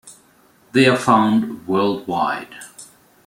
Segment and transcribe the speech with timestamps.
[0.71, 2.55] They are found worldwide.